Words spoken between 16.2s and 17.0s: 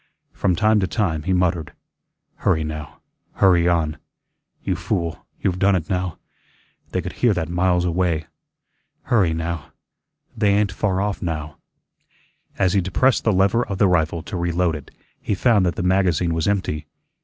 was empty.